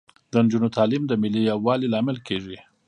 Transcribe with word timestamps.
د 0.31 0.33
نجونو 0.45 0.67
تعلیم 0.77 1.03
د 1.07 1.13
ملي 1.23 1.41
یووالي 1.51 1.87
لامل 1.93 2.17
کیږي. 2.27 2.57